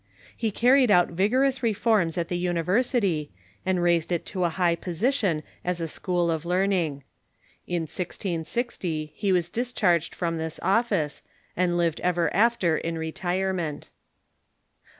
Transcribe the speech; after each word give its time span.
He 0.35 0.49
car 0.49 0.73
ried 0.73 0.89
out 0.89 1.09
vigorous 1.09 1.61
reforms 1.61 2.17
at 2.17 2.27
the 2.27 2.35
university, 2.39 3.29
and 3.63 3.83
raised 3.83 4.11
it 4.11 4.25
to 4.33 4.45
a 4.45 4.49
high 4.49 4.73
position 4.75 5.43
as 5.63 5.79
a 5.79 5.87
school 5.87 6.31
of 6.31 6.43
learning. 6.43 7.03
In 7.67 7.83
1660 7.83 9.11
he 9.15 9.31
was 9.31 9.47
dis 9.47 9.71
charged 9.73 10.15
from 10.15 10.39
this 10.39 10.59
office, 10.63 11.21
and 11.55 11.77
lived 11.77 11.99
ever 11.99 12.33
after 12.35 12.79
in 12.79 12.97
retirement. 12.97 13.91